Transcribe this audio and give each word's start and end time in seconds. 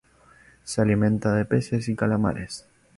Se 0.63 0.81
alimentan 0.81 1.37
de 1.37 1.45
peces 1.45 1.87
y 1.87 1.95
calamares. 1.95 2.65